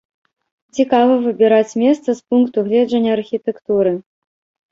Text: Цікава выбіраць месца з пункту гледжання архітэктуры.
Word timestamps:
Цікава 0.77 1.17
выбіраць 1.25 1.77
месца 1.83 2.09
з 2.21 2.33
пункту 2.33 2.57
гледжання 2.69 3.11
архітэктуры. 3.17 3.91